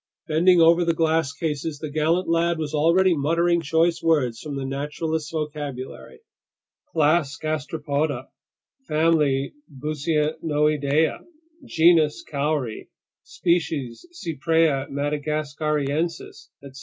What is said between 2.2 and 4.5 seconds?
lad was already muttering choice words